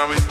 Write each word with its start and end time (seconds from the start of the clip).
I 0.00 0.08
mean? 0.08 0.29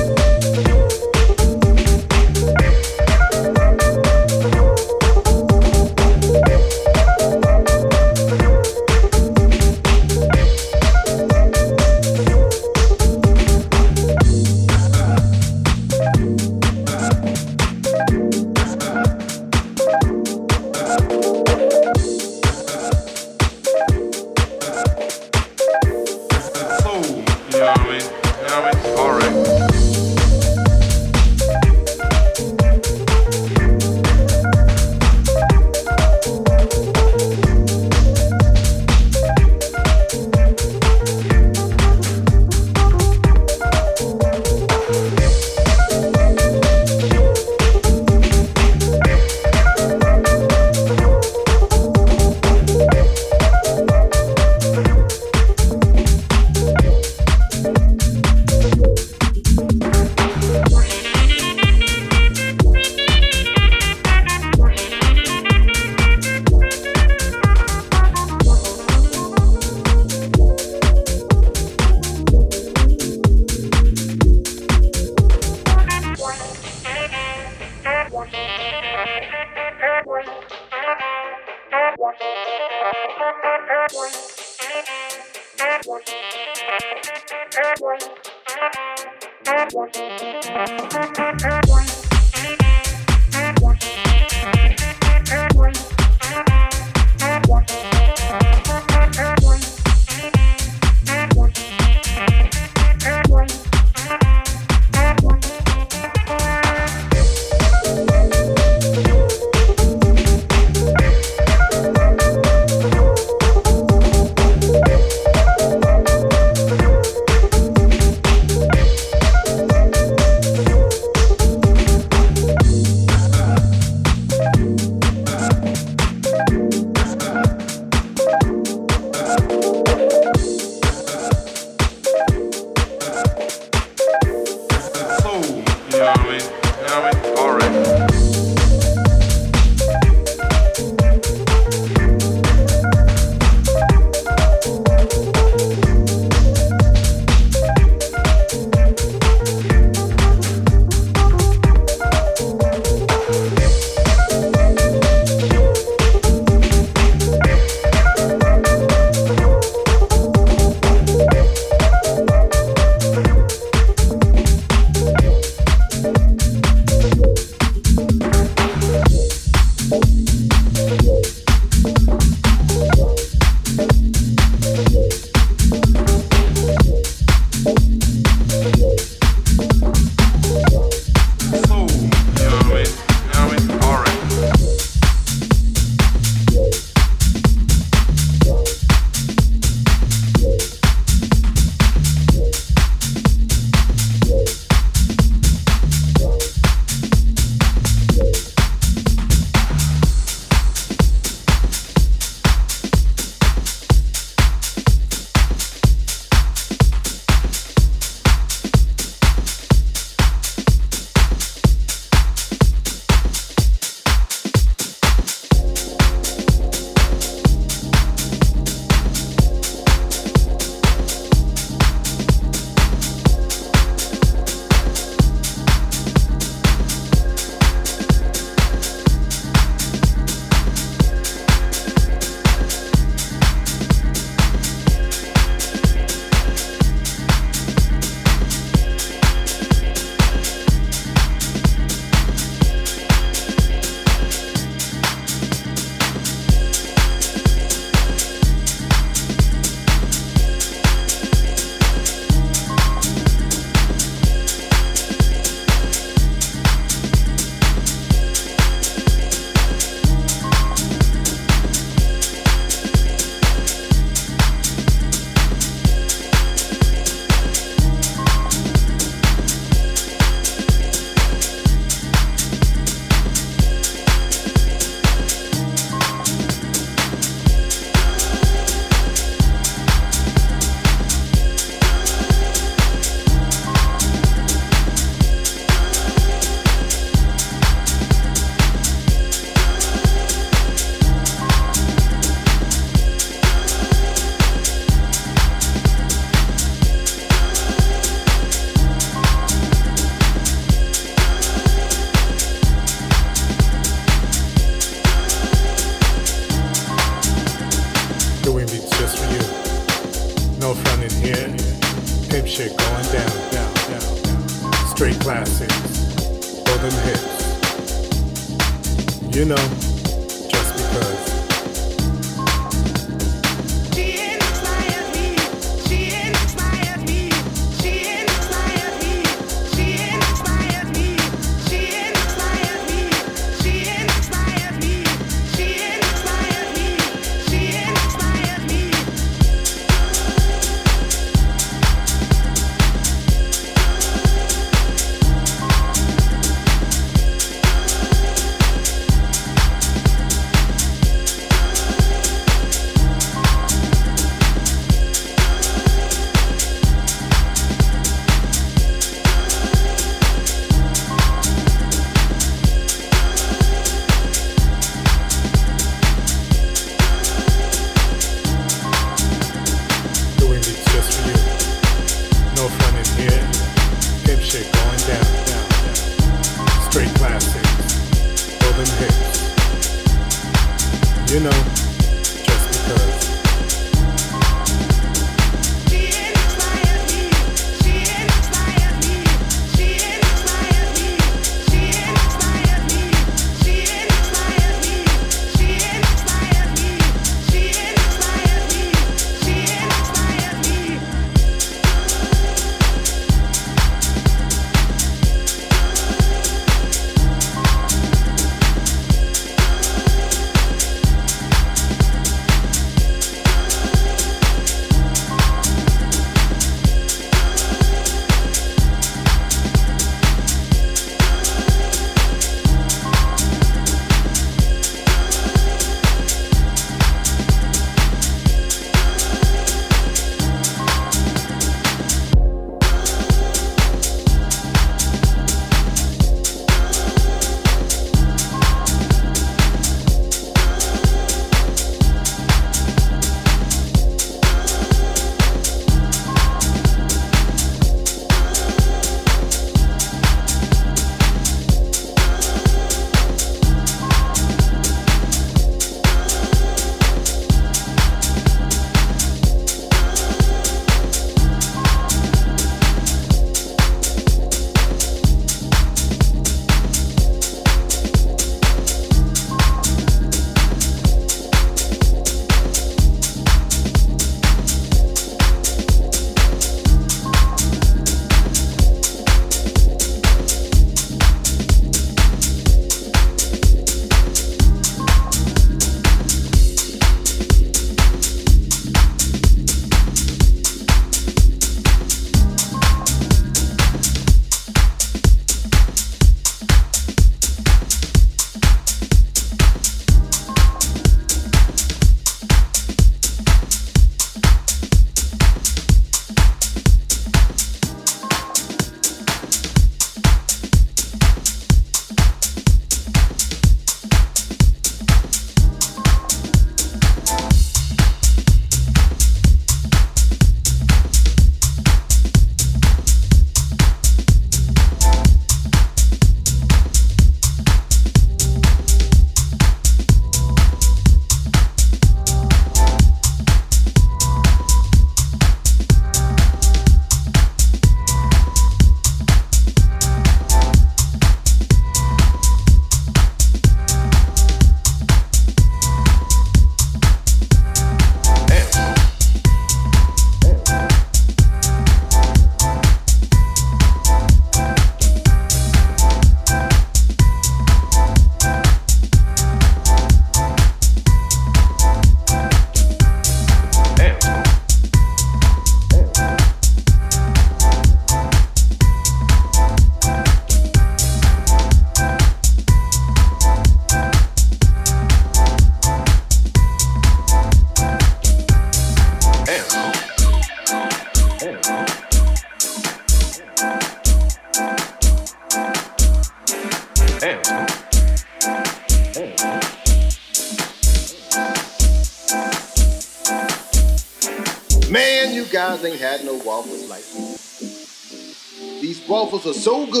Are 599.43 599.53
so 599.53 599.87
good. 599.87 600.00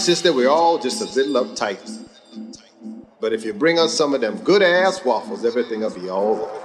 Sister, 0.00 0.32
we're 0.32 0.48
all 0.48 0.78
just 0.78 1.02
a 1.02 1.06
little 1.20 1.44
uptight. 1.44 1.78
But 3.20 3.34
if 3.34 3.44
you 3.44 3.52
bring 3.52 3.78
us 3.78 3.94
some 3.96 4.14
of 4.14 4.22
them 4.22 4.38
good 4.38 4.62
ass 4.62 5.04
waffles, 5.04 5.44
everything 5.44 5.80
will 5.80 5.90
be 5.90 6.08
all 6.10 6.36
right. 6.36 6.59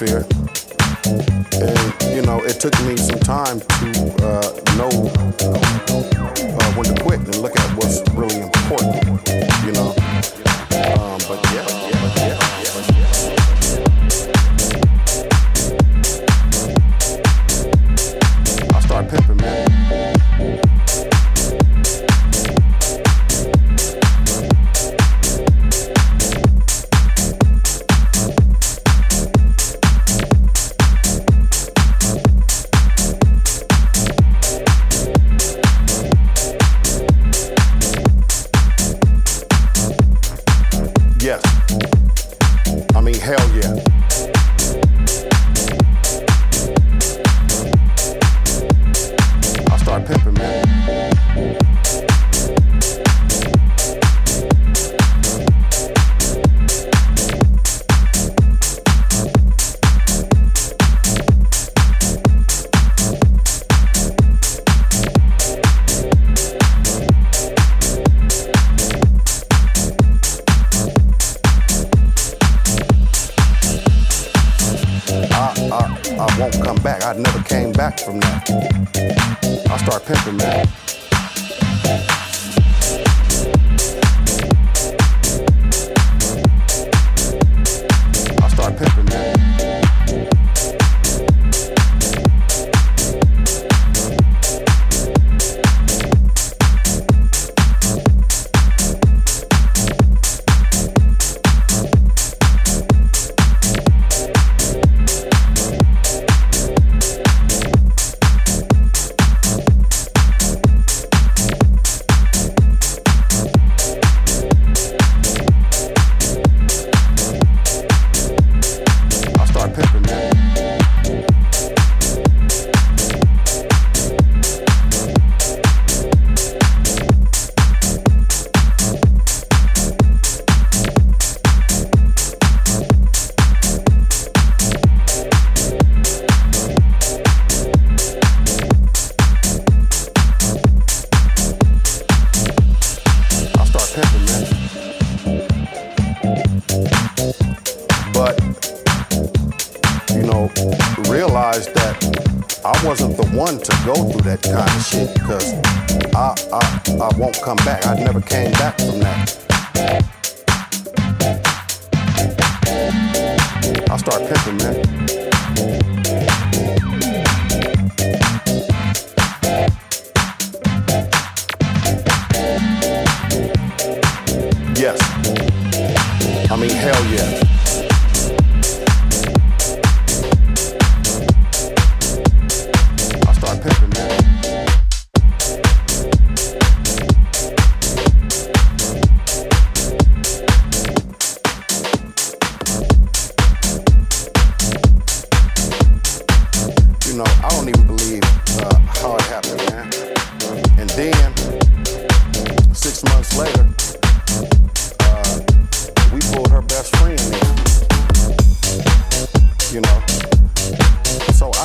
atmosphere. 0.00 0.26
And, 1.60 2.16
you 2.16 2.22
know, 2.22 2.42
it 2.44 2.60
took 2.60 2.78
me 2.84 2.96
some 2.96 3.18
time 3.20 3.60
to 3.60 4.14
uh, 4.22 4.67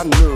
I 0.04 0.08
knew. 0.08 0.33